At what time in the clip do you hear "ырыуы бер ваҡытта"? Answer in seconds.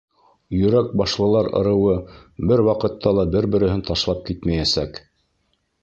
1.59-3.15